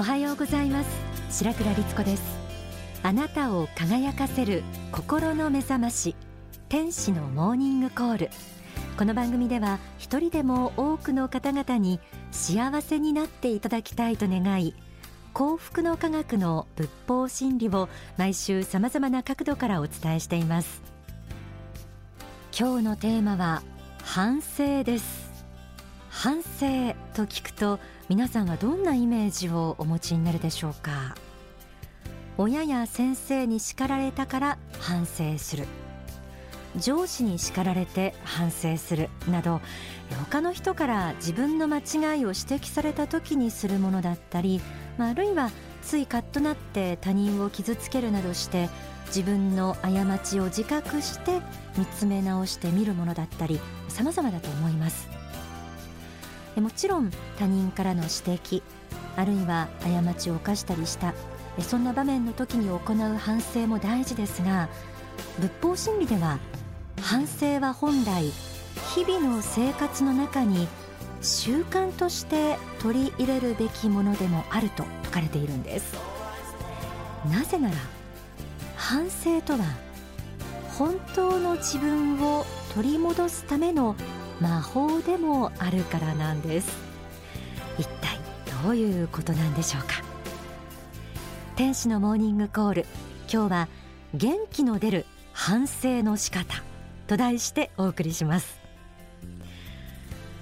[0.00, 0.88] おはようございます。
[1.42, 2.22] 白倉律子です。
[3.02, 6.16] あなたを輝かせる心の目覚まし
[6.70, 8.30] 天使のモーニングコール。
[8.96, 12.00] この番組では一人でも多くの方々に
[12.32, 14.74] 幸せになっていただきたいと願い
[15.34, 20.80] 幸福の科学の仏法真理を毎週さまざまな角度からお伝えしています。
[22.58, 23.62] 今日のテーマは
[24.02, 25.29] 反省です。
[26.10, 27.78] 反省と聞くと
[28.08, 31.14] 皆さんはどんなイメージをお持ちになるでしょうか？
[32.36, 35.66] 親や先生に叱られたから反省する。
[36.76, 39.60] 上司に叱られて反省するなど
[40.30, 41.84] 他の人から自分の間違い
[42.26, 44.60] を指摘された時にするものだったり、
[44.98, 45.50] あ、あるいは
[45.82, 48.68] ついカッとなって他人を傷つけるなどして
[49.06, 51.40] 自分の過ちを自覚して
[51.76, 55.19] 見つめ直してみるものだったり様々だと思います。
[56.56, 58.62] もちろん他人からの指摘
[59.16, 61.14] あるいは過ちを犯したりした
[61.60, 64.68] そんな場面の時に行う反省も大事ですが
[65.38, 66.38] 仏法真理では
[67.00, 68.30] 反省は本来
[68.94, 70.68] 日々の生活の中に
[71.22, 75.94] 習慣として取り入れるべきものでもあると説かれているんです。
[77.30, 77.76] なぜなら
[78.76, 79.58] 反省とは
[80.78, 83.94] 本当の自分を取り戻すための
[84.40, 86.70] 魔法でもあるからなんです。
[87.78, 88.18] 一体
[88.64, 90.02] どういうことなんでしょうか？
[91.56, 92.86] 天使のモーニングコール。
[93.32, 93.68] 今日は
[94.14, 96.62] 元気の出る反省の仕方。
[97.06, 98.60] と題してお送りします。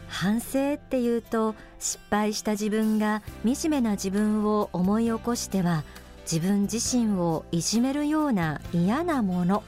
[0.06, 5.84] 反省っていうと失敗した自分が惨めな自分を思い起こしては
[6.30, 9.62] 自分自身をいじめるような嫌なもの。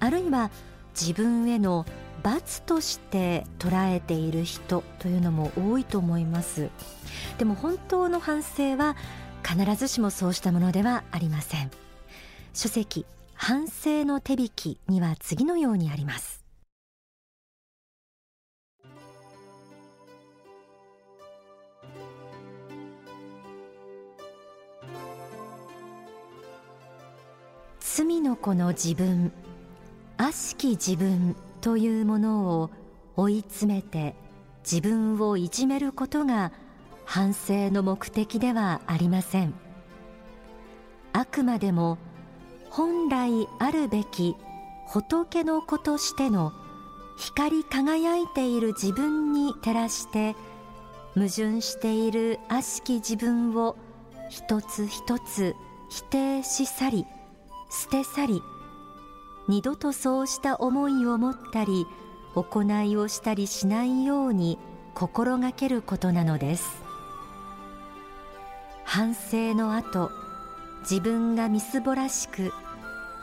[0.00, 0.50] あるいは
[0.98, 1.84] 自分への
[2.22, 6.70] 罰として捉えている人というのも多いと思います。
[7.38, 8.96] でも本当の反省は
[9.42, 11.70] 必ずしもそうしたものではありません。
[12.54, 16.42] 書籍反省の手引きには次のようにあります。
[27.80, 29.32] 罪の子の自分
[30.16, 32.70] 悪しき自分というものを
[33.16, 34.14] 追い詰めて
[34.70, 36.52] 自分をいじめることが
[37.04, 39.54] 反省の目的ではありません。
[41.12, 41.98] あくまでも
[42.68, 44.36] 本来あるべき
[44.88, 46.52] 仏の子としての
[47.16, 50.34] 光り輝いている自分に照らして
[51.14, 53.76] 矛盾している悪しき自分を
[54.30, 55.54] 一つ一つ
[55.90, 57.06] 否定し去り
[57.70, 58.42] 捨て去り
[59.48, 61.86] 二度とそうした思いを持ったり
[62.34, 64.58] 行いをしたりしないように
[64.94, 66.82] 心がけることなのです。
[68.84, 70.10] 反省の後
[70.82, 72.52] 自分がみすぼらしく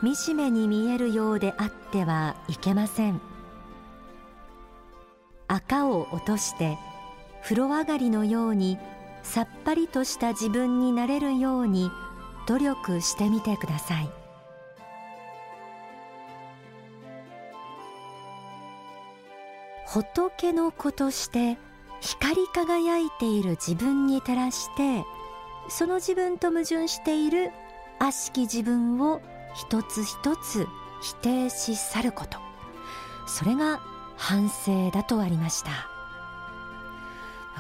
[0.02, 3.22] 惨めに見えるようであってはいけません。
[5.48, 6.78] 赤を落として
[7.44, 8.78] 風呂上がりのように
[9.24, 11.92] さっぱりとした自分になれるように
[12.48, 14.19] 努力してみてください。
[19.92, 21.58] 仏の子として
[22.00, 25.04] 光り輝いている自分に照らして
[25.68, 27.50] その自分と矛盾している
[27.98, 29.20] 悪しき自分を
[29.56, 30.68] 一つ一つ
[31.02, 32.38] 否定し去ること。
[33.26, 33.82] それが
[34.16, 35.72] 反省だとありました。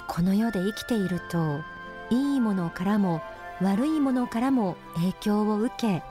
[0.07, 1.61] この世で生きていると
[2.11, 3.21] いいものからも
[3.59, 6.03] 悪いものからも影響を受け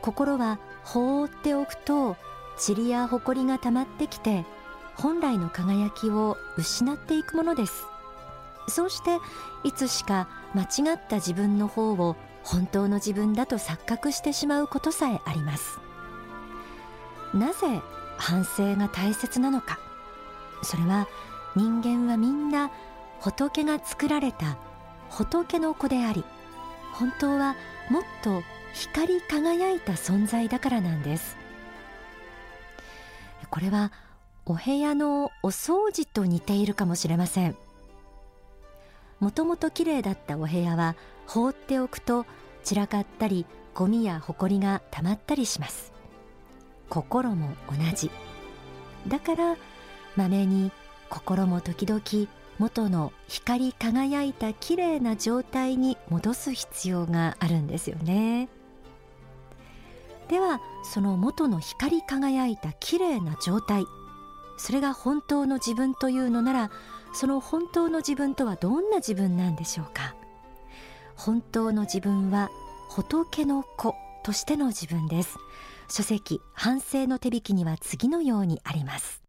[0.00, 2.16] 心は放っておくと
[2.66, 4.46] 塵や埃が溜まってきて
[4.96, 7.86] 本来の輝きを失っていくものです。
[8.68, 9.18] そうして
[9.64, 15.78] いつしか間違った自分の方を本当の自分だと錯覚してしまうことさえあります。
[17.34, 17.80] なぜ
[18.18, 19.78] 反省が大切なのか。
[20.62, 21.08] それは
[21.56, 22.70] 人間はみんな
[23.20, 24.56] 仏が作られた
[25.10, 26.24] 仏の子であり
[26.92, 27.56] 本当は
[27.90, 28.42] もっと
[28.72, 31.36] 光り輝いた存在だからなんです。
[33.50, 33.92] これは
[34.44, 37.56] お部屋のお掃除と似ているかもしれません。
[39.20, 40.96] もともと綺麗だったお部屋は
[41.26, 42.26] 放っておくと
[42.64, 45.92] 散らかったりゴミやホコリが溜まったりします。
[46.88, 48.10] 心も同じ。
[49.06, 49.56] だから
[50.16, 50.72] まめに
[51.08, 52.02] 心も時々
[52.58, 58.48] 元の光り輝いた綺麗な状態に戻す必要があるんですよね。
[60.28, 63.84] ではその元の光り輝いた綺麗な状態。
[64.62, 66.70] それが本当の自分というのなら
[67.12, 70.14] その本当の自分とはどんな自分なんでしょうか？
[71.16, 72.48] 本当の自分は
[72.88, 75.36] 仏の子としての自分です。
[75.88, 79.20] 書籍反省の手引きには次のようにあります。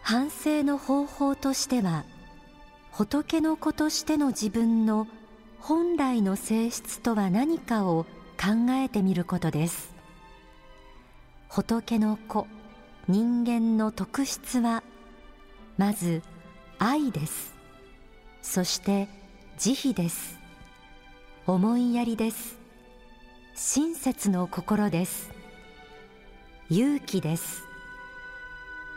[0.00, 2.04] 反省の方法としては
[2.92, 5.06] 仏の子としての自分の
[5.68, 8.04] 本来の性質とは何かを
[8.40, 9.92] 考えてみることです。
[11.48, 12.46] 仏の子
[13.08, 14.84] 人間の特質は
[15.76, 16.22] まず
[16.78, 17.52] 愛です。
[18.42, 19.08] そして
[19.58, 20.38] 慈悲です。
[21.48, 22.60] 思いやりです。
[23.56, 25.32] 親切の心です。
[26.70, 27.64] 勇気です。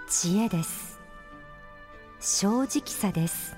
[0.07, 0.99] 知恵です。
[2.19, 3.55] 正直さです。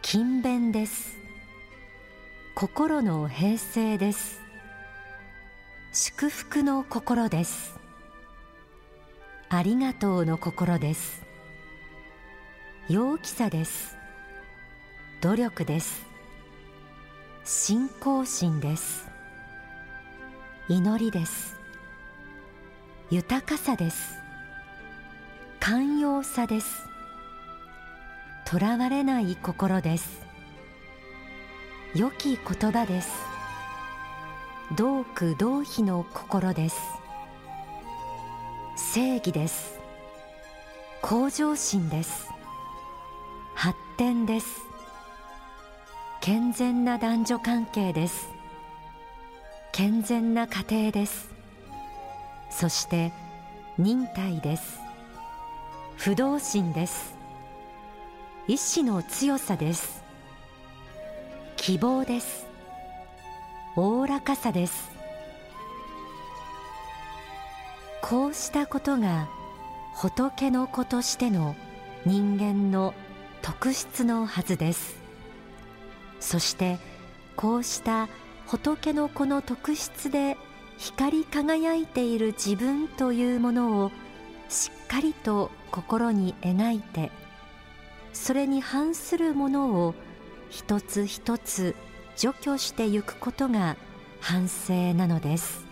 [0.00, 1.23] 勤勉です。
[2.56, 4.40] 心の平静です。
[5.92, 7.74] 祝福の心です。
[9.48, 11.24] ありがとうの心です。
[12.88, 13.96] 陽気さです。
[15.20, 16.06] 努力です。
[17.44, 19.08] 信仰心です。
[20.68, 21.56] 祈りです。
[23.10, 24.14] 豊かさです。
[25.58, 26.86] 寛容さです。
[28.44, 30.23] とらわれない心です。
[31.96, 33.12] 良き言葉です。
[34.74, 36.76] 同苦同悲の心です。
[38.74, 39.78] 正義です。
[41.02, 42.28] 向上心です。
[43.54, 44.62] 発展です。
[46.20, 48.28] 健全な男女関係です。
[49.70, 51.30] 健全な家庭です。
[52.50, 53.12] そして
[53.78, 54.80] 忍耐です。
[55.96, 57.14] 不動心です。
[58.48, 60.03] 意志の強さです。
[61.66, 62.44] 希望です。
[63.74, 64.90] おおらかさです。
[68.02, 69.30] こうしたことが
[69.94, 71.56] 仏の子としての
[72.04, 72.92] 人間の
[73.40, 74.96] 特質のはずです。
[76.20, 76.78] そして
[77.34, 78.10] こうした
[78.44, 80.36] 仏の子の特質で
[80.76, 83.90] 光り輝いている自分というものを
[84.50, 87.10] しっかりと心に描いて
[88.12, 89.94] それに反するものを
[90.54, 91.74] 一つ一つ
[92.16, 93.76] 除去してゆくことが
[94.20, 95.66] 反省なのです。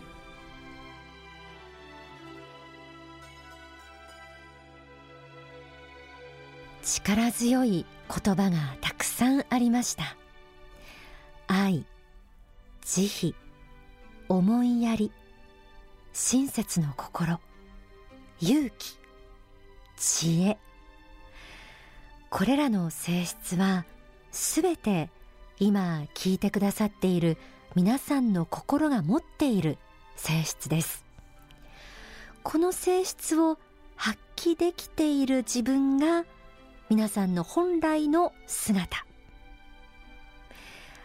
[6.82, 7.86] 力強い
[8.24, 10.16] 言葉がたくさんありました。
[11.46, 11.86] 愛
[12.84, 13.34] 慈悲
[14.28, 15.12] 思いやり
[16.12, 17.38] 親切の心
[18.40, 18.98] 勇気
[19.96, 20.58] 知恵。
[22.30, 23.84] これらの性質は
[24.32, 25.10] すべて
[25.58, 27.36] 今聞いてくださっている
[27.74, 29.78] 皆さんの心が持っている
[30.16, 31.04] 性質です。
[32.42, 33.58] この性質を
[33.94, 36.24] 発揮できている自分が
[36.88, 39.06] 皆さんの本来の姿。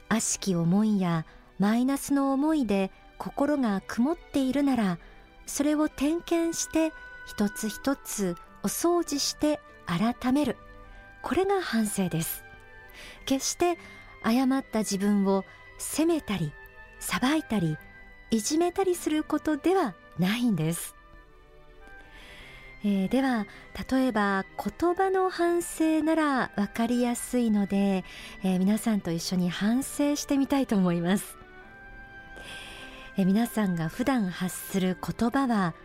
[0.10, 1.26] 悪しき思いや
[1.60, 5.00] マイナスの思いで心が曇っているなら
[5.46, 6.94] それを点検して
[7.26, 10.56] 一つ一つお掃除して改める。
[11.22, 12.47] これが反省です。
[13.26, 13.78] 決して
[14.24, 15.46] 誤った自分を
[15.78, 16.52] 責めたり
[17.00, 17.78] 裁いたり
[18.32, 20.96] いじめたりすることではないんです、
[22.84, 23.46] えー、では
[23.90, 24.46] 例えば
[24.82, 28.04] 言葉の反省なら分かりやすいので、
[28.44, 31.38] えー、皆さんと一緒に反省してみたいと思います、
[33.18, 35.76] えー、皆さんが普段発する言葉は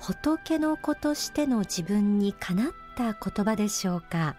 [0.00, 4.34] 仏の子としての自分にかなった言葉でしょうか？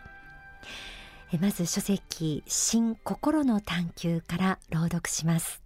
[1.39, 5.63] まず書籍新心の探求から朗読します。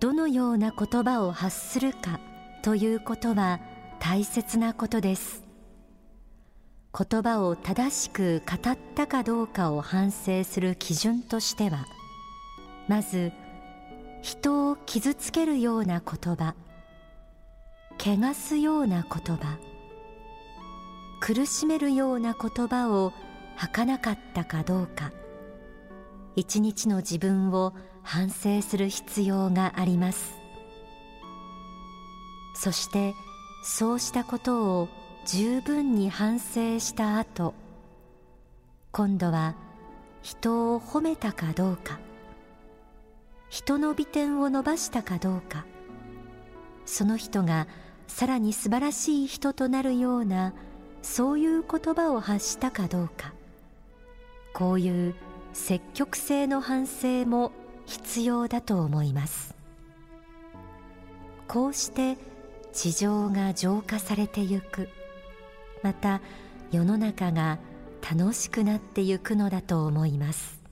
[0.00, 2.18] どのような言葉を発するか
[2.62, 3.60] ということは
[4.00, 5.51] 大切なことです。
[6.94, 11.86] 言葉を正しく語ったかどうかを反省する基準としては
[12.86, 13.32] まず
[14.20, 16.54] 人を傷つけるような言葉
[17.98, 19.58] 汚すような言葉
[21.20, 23.12] 苦しめるような言葉を
[23.56, 25.12] 吐かなかったかどうか
[26.36, 30.34] 一日の自分を反省する必要があります。
[32.54, 33.14] そして
[33.62, 34.88] そうしたことを
[35.24, 37.54] 十分に反省した後
[38.90, 39.54] 今度は
[40.22, 42.00] 人を褒めたかどうか
[43.48, 45.66] 人の美点を伸ばしたかどうか
[46.84, 47.66] その人が
[48.08, 50.52] さらに素晴らしい人となるような
[51.02, 53.32] そういう言葉を発したかどうか
[54.52, 55.14] こういう
[55.52, 57.52] 積極性の反省も
[57.86, 59.54] 必要だと思います。
[61.48, 62.16] こうして
[62.72, 64.88] 地上が浄化されてゆく。
[65.82, 66.20] また
[66.70, 67.58] 世の中が
[68.02, 70.62] 楽しくなってゆくのだと思います。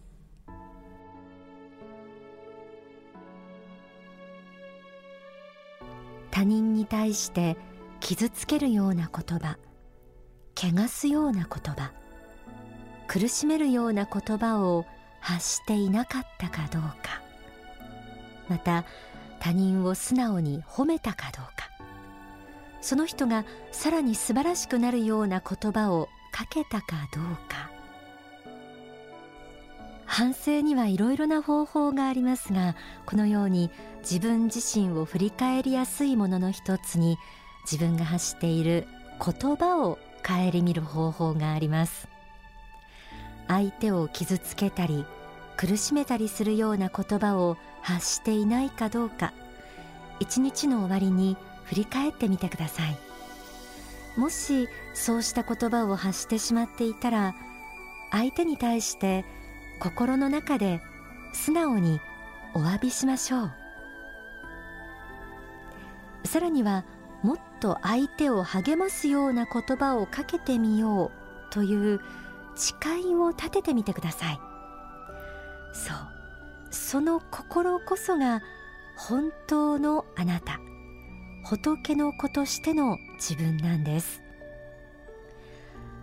[6.31, 7.57] 他人に対して
[8.01, 9.59] 傷つけるような言葉
[10.57, 11.93] 汚すような言葉
[13.09, 14.87] 苦しめるような言葉を
[15.21, 17.21] 発していなかったかどうか
[18.49, 18.85] また
[19.39, 21.70] 他人を素直に褒めたかどうか
[22.81, 27.71] その人がさらに素晴らしくなるような言葉をかけたかどうか。
[30.07, 32.75] 反省にはいろいろな方法がありますが
[33.07, 33.71] このように
[34.01, 37.17] 自分自身を振り返りやすいものの一つに
[37.63, 38.89] 自分が発している
[39.25, 42.09] 言葉を顧みる方法があります。
[43.47, 45.05] 相手を傷つけたり
[45.57, 49.33] 苦しめたりするような言葉を発していないかどうか。
[50.19, 51.37] 一日の終わりに
[51.71, 52.99] 振り返ってみてください。
[54.17, 57.37] もしそうした言葉を発してしまっていたら
[58.11, 59.25] 相手に対して
[59.79, 60.83] 心の中で
[61.33, 62.01] 素直に
[62.55, 63.53] お詫びしましょう。
[66.25, 66.85] さらには
[67.23, 71.13] もっと相手を励ますような言葉をかけてみよ
[71.51, 72.01] うという
[72.57, 74.41] 誓いを立ててみてください。
[75.73, 75.97] そう。
[76.73, 78.43] その心こそが
[78.97, 80.59] 本当のあなた。
[81.45, 84.23] 仏の子としての自分なんです。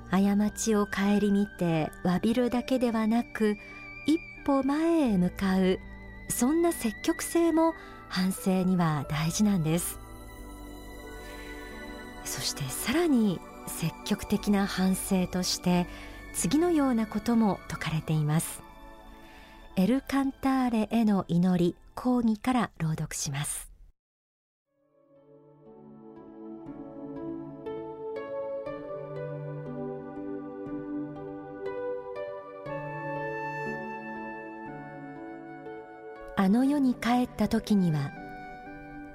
[0.10, 3.58] 過ちを顧みて詫びるだけではなく
[4.06, 5.80] 一歩前へ向かう
[6.30, 7.74] そんな積極性も
[8.08, 10.00] 反省には大事なんです。
[12.24, 15.88] そしてさらに積極的な反省として
[16.34, 18.62] 次のようなことも説かれています。
[19.76, 23.67] エルカンターレへの祈り講義から朗読します。
[36.48, 38.14] あの世に帰った時には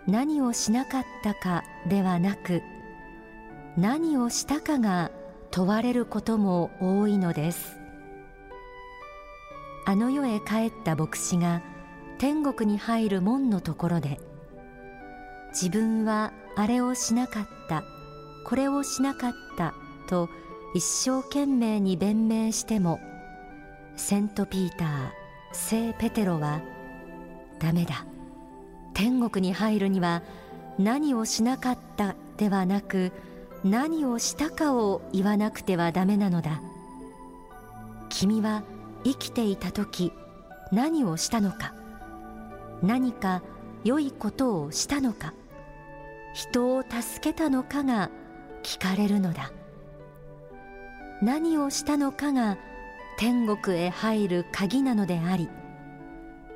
[0.07, 2.61] 何をしなかったかではなく
[3.79, 5.11] 何をしたかが
[5.51, 7.79] 問われることも多いのです。
[9.87, 11.63] あの世へ帰った牧師が
[12.19, 14.21] 天国に入る門のところで
[15.53, 17.83] 自分はあれをしなかった
[18.45, 19.73] これをしなかった
[20.07, 20.29] と
[20.75, 23.01] 一生懸命に弁明しても
[23.97, 25.11] セントピーター
[25.55, 26.61] 聖ペテロは
[27.63, 28.05] ダメだ。
[28.93, 30.23] 天国に入るには
[30.81, 33.13] 何をしなかったではなく
[33.63, 36.61] 何をしたかを言わなくてはダメなのだ。
[38.09, 38.65] 君は
[39.05, 40.13] 生きていた時
[40.73, 41.73] 何をしたのか。
[42.83, 43.43] 何か
[43.85, 45.33] 良いことをしたのか。
[46.35, 48.11] 人を助けたのかが
[48.65, 49.53] 聞かれるのだ。
[51.23, 52.59] 何をしたのかが
[53.19, 55.49] 天国へ入る鍵なのであり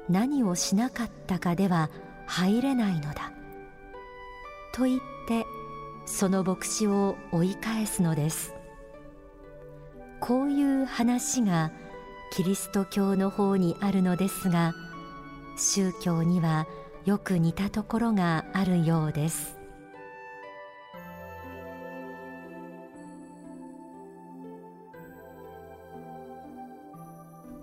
[0.08, 1.90] 何をしなかったかでは
[2.26, 3.32] 入れないのだ。
[4.72, 5.46] と言って
[6.04, 8.54] その牧師を追い返すのです。
[10.20, 11.72] こういう話が
[12.32, 14.74] キリスト教の方にあるのですが
[15.56, 16.66] 宗教には
[17.04, 19.55] よく似たところがあるようです。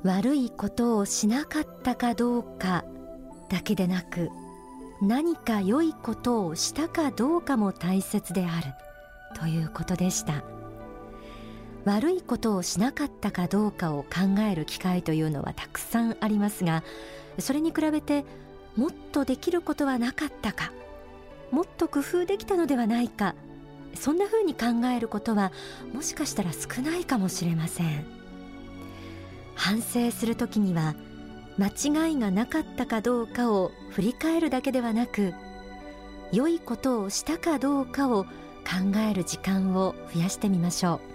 [0.03, 2.83] 悪いことをしなかったかどうか
[3.49, 4.29] だけでなく
[5.01, 8.73] 何か良いことをしたかどうかも大切である
[9.39, 10.43] ということでした。
[11.85, 16.83] 悪いことをしなかったかどうかを考える機会というのはたくさんありますが
[17.39, 18.25] それに比べて
[18.75, 20.71] もっとできることはなかったか
[21.51, 23.35] もっと工夫できたのではないか
[23.95, 25.51] そんなふうに考えることは
[25.93, 28.22] もしかしたら少ないかもしれません。
[29.55, 30.95] 反省するときには
[31.57, 35.33] 間違いがなかったかどうかを振り返るだけではなく
[36.31, 41.13] 良いことをしたかどうかを考える時間を増やしてみましょう。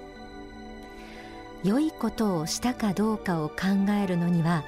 [1.64, 4.62] 良いことをしたかどうかを考えるのには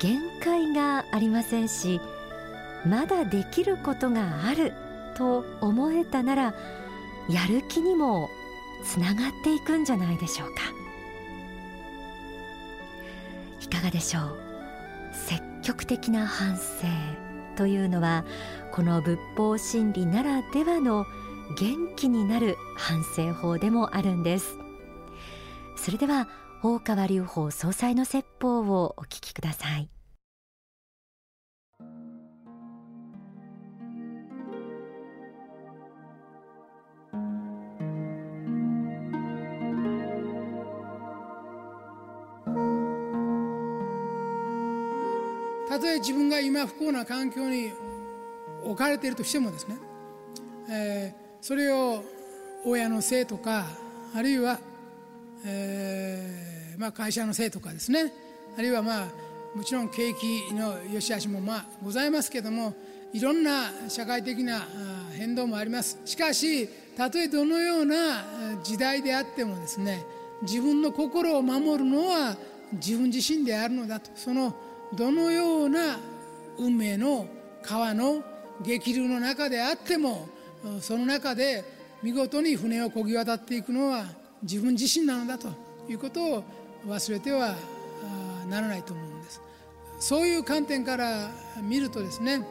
[0.00, 2.00] 限界がありませんし
[2.86, 4.72] まだできることがある
[5.16, 6.54] と思えたなら
[7.28, 8.28] やる気にも
[8.84, 10.81] つながっていくんじゃないでしょうか。
[13.72, 14.38] かがでしょう。
[15.12, 16.62] 積極的な反省
[17.56, 18.24] というのは
[18.72, 21.06] この仏法真理ならではの
[21.58, 24.56] 元気になる反省法でもあるんです。
[25.76, 26.28] それでは
[26.62, 29.88] 大川隆法総裁の説法をお聞きください。
[45.72, 47.72] たとえ自分が今不幸な環境に
[48.62, 49.76] 置かれているとしてもですね、
[50.68, 52.04] えー、それを
[52.66, 53.64] 親のせいとか
[54.14, 54.58] あるいは、
[55.46, 58.12] えーまあ、会社のせいとかですね
[58.58, 59.08] あるいはまあ
[59.54, 62.74] もちろん景気の良し悪しもまあございますけども
[63.14, 64.66] いろんな社会的な
[65.16, 65.98] 変動もあります。
[66.04, 68.24] しかしたとえどのような
[68.62, 70.04] 時代であってもですね
[70.42, 72.36] 自分の心を守るのは
[72.74, 74.10] 自分自身であるのだと。
[74.14, 74.54] その
[74.94, 75.98] どのような
[76.58, 77.26] 運命の
[77.62, 78.22] 川の
[78.62, 80.28] 激流の中であっても
[80.80, 81.64] その中で
[82.02, 84.04] 見事に船を漕ぎ渡っていくのは
[84.42, 85.48] 自分自身なのだと
[85.88, 86.44] いうことを
[86.86, 87.54] 忘れては
[88.48, 89.40] ならないと思うんです。
[89.98, 91.30] そういう観点から
[91.62, 92.44] 見るとですね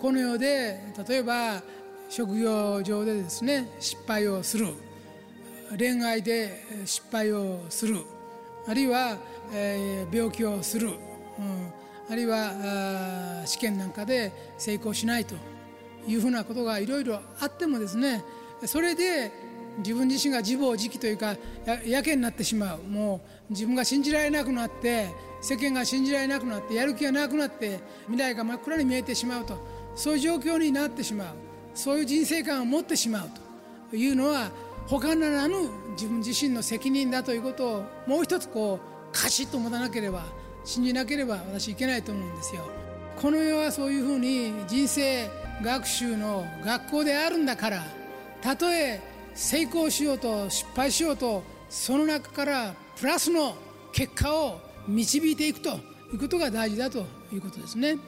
[0.00, 1.62] この世で例えば
[2.08, 4.66] 職業上でですね失敗をする。
[5.76, 7.98] 恋愛で失敗をする。
[8.66, 9.18] あるいは、
[9.52, 10.94] え、病気をする、うん、
[12.10, 15.34] あるいは試験なんかで成功しないと
[16.06, 18.24] いうふうなことがいろいろあってもですね
[18.64, 19.30] それで
[19.78, 21.36] 自分自身が自暴自棄というか
[21.86, 22.82] やけになってしまう。
[22.82, 25.08] もう自分が信じられなくなって
[25.40, 29.56] 世間が信じられなくなってやる気がなくなって未来が真っ暗に見えてしまうと。
[29.94, 31.26] そういう状況になってしまう。
[31.74, 33.30] そういう人生観を持ってしまう
[33.90, 34.50] というのは
[34.88, 35.54] 他ならぬ
[35.92, 40.24] 自分自身の責任だということをもう一つこうカシッと持たなければ
[40.64, 42.62] 信じなければ私いけないと思うんですよ。
[43.20, 45.28] この世はそういうふうに人生
[45.62, 47.84] 学習の学校であるんだから
[48.40, 49.00] たとえ
[49.34, 53.56] 成功しようと失敗しようとその中からプラスの
[53.92, 57.98] 結果を導いていくということが大事だということですね。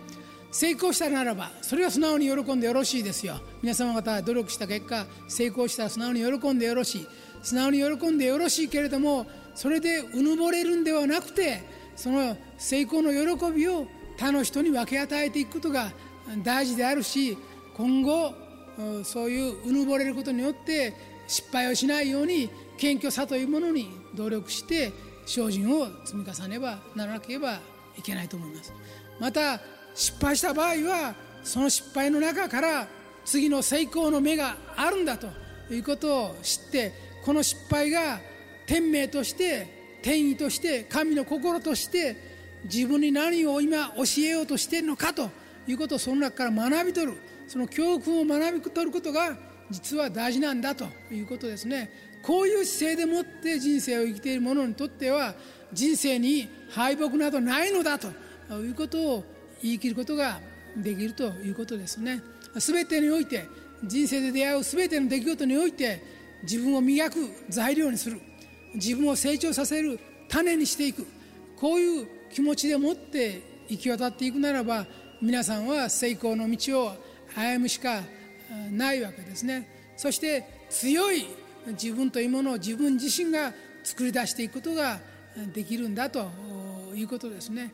[0.52, 3.40] 成功したならばそれは素直に喜んでよろしいですよ。
[3.62, 7.06] 皆様方努力した結果成功したら素直に喜んでよろしい。
[7.42, 13.86] 素直に喜んでよろしいけれどもそれでうぬぼれるんではなくてその成功の喜びを
[14.16, 15.92] 他の人に分け与えていくことが
[16.42, 17.36] 大事であるし
[17.76, 18.32] 今後
[19.04, 20.94] そういううぬぼれることによって
[21.26, 24.92] 失敗をしないように謙虚さというものに努力して
[25.26, 27.60] 精進を積み重ねばならなければ
[27.98, 28.72] いけないと思います。
[29.20, 29.60] また
[29.94, 32.88] 失敗した場合はその失敗の中から
[33.26, 35.28] 次の成功の芽があるんだと
[35.70, 36.94] いうことを知って
[37.26, 38.20] この失敗が
[38.66, 42.16] 天命として天意として神の心として
[42.64, 45.30] 自分に何を今教えようとしているのかと
[45.66, 47.18] いうことをその中から学び取る。
[47.48, 49.36] その教訓を学び取ることが
[49.70, 51.90] 実は大事なんだということですね。
[52.22, 55.34] こういう姿勢でもって人生を生きている者にとっては
[55.72, 58.08] 人生に敗北などないのだと
[58.58, 59.24] いうことを
[59.62, 60.40] 言い切ることが
[60.76, 62.22] できるということですね。
[62.56, 63.46] 全てにおいて
[63.82, 66.02] 人生で出会う全ての出来事において
[66.42, 67.16] 自分を磨く
[67.48, 68.20] 材料にする。
[68.74, 71.06] 自分を成長させる種にしていく。
[71.56, 74.86] こういう気持ちでもって行き渡っていくならば
[75.20, 76.92] 皆さんは成功の道を
[77.36, 78.02] 歩むしか
[78.70, 79.68] ないわけですね。
[79.96, 81.26] そして強い
[81.66, 83.52] 自分というものを自分自身が
[83.82, 85.00] 作り出していくことが
[85.52, 86.30] できるんだと
[86.94, 87.72] いうことですね。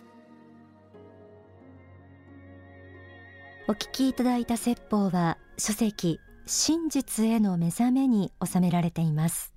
[3.68, 9.55] お聞きいただいた説法は書籍真実への目覚めに収められています。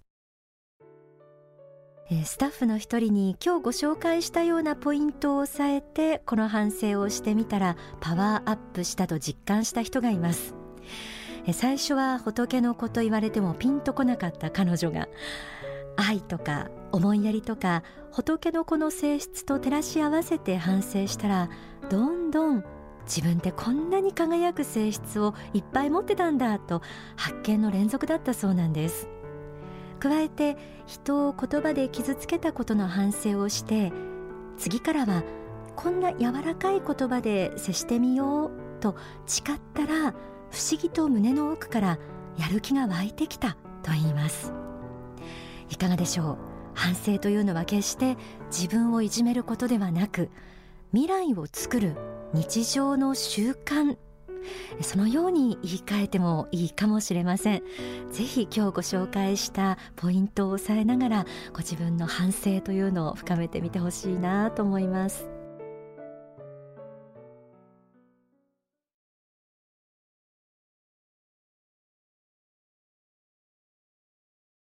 [2.26, 10.56] スタッフの一人に今日ご紹介したようなポイントを押さえてこの反省をしてみたらパワーアップしたと実感した人がいます。
[11.54, 15.08] 最初は仏の子と言われてもピンとこなかった彼女が
[15.98, 21.50] 愛とか思いやりとか仏の子の性質と照らし合わせて反省したら
[21.90, 22.64] どんどん
[23.06, 26.82] 自分ってこんなに輝く性質をいっぱい持ってたんだと
[27.16, 29.19] 発見の連続だったそうなんです。
[30.00, 30.58] 加えて
[30.88, 33.92] 人を言葉で傷つけたことの反省をして
[34.58, 35.24] 次からは
[35.76, 38.96] こんな柔らかい言葉で接してみようと
[39.28, 40.12] 誓ったら
[40.52, 42.00] 不思議と胸の奥から
[42.38, 44.52] やる気が湧いてきたと言います。
[45.70, 46.38] いかがでしょう？
[46.74, 50.30] 反省というのは決して自分をいじめることではなく
[50.92, 51.96] 未来を作る
[52.34, 53.98] 日常の習慣
[54.82, 57.64] そのように言い換えてもいいかもしれません。
[58.12, 65.39] ぜひ今日ご紹介したポイントを押さえながらご自分の反省というのを深めてみてほしいなと思います。